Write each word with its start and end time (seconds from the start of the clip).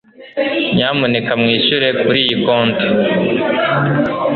Nyamuneka 0.75 1.31
mwishyure 1.41 1.87
kuriyi 2.01 2.35
compte 2.45 2.85